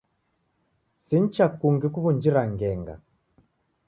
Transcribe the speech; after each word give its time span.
Si 1.03 1.15
n 1.21 1.23
icha 1.27 1.45
kungi 1.59 1.87
kuw'unjiria 1.93 2.43
ngenga. 2.53 2.93